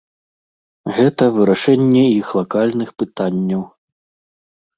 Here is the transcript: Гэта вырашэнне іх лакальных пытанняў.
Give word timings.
Гэта 0.99 1.23
вырашэнне 1.35 2.01
іх 2.21 2.27
лакальных 2.39 2.89
пытанняў. 3.03 3.63